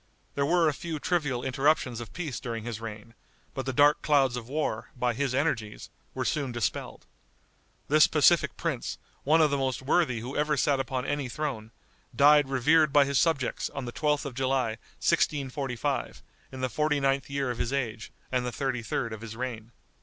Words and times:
There 0.33 0.47
were 0.47 0.67
a 0.67 0.73
few 0.73 0.97
trivial 0.97 1.43
interruptions 1.43 1.99
of 2.01 2.11
peace 2.11 2.39
during 2.39 2.63
his 2.63 2.81
reign; 2.81 3.13
but 3.53 3.67
the 3.67 3.71
dark 3.71 4.01
clouds 4.01 4.35
of 4.35 4.49
war, 4.49 4.89
by 4.97 5.13
his 5.13 5.35
energies, 5.35 5.91
were 6.15 6.25
soon 6.25 6.51
dispelled. 6.51 7.05
This 7.87 8.07
pacific 8.07 8.57
prince, 8.57 8.97
one 9.23 9.41
of 9.41 9.51
the 9.51 9.59
most 9.59 9.83
worthy 9.83 10.19
who 10.21 10.35
ever 10.35 10.57
sat 10.57 10.79
upon 10.79 11.05
any 11.05 11.29
throne, 11.29 11.69
died 12.15 12.49
revered 12.49 12.91
by 12.91 13.05
his 13.05 13.19
subjects 13.19 13.69
on 13.69 13.85
the 13.85 13.91
12th 13.93 14.25
of 14.25 14.33
July, 14.33 14.69
1645, 14.97 16.23
in 16.51 16.61
the 16.61 16.67
forty 16.67 16.99
ninth 16.99 17.29
year 17.29 17.51
of 17.51 17.59
his 17.59 17.71
age 17.71 18.11
and 18.31 18.43
the 18.43 18.51
thirty 18.51 18.81
third 18.81 19.13
of 19.13 19.21
his 19.21 19.35
reign. 19.35 19.71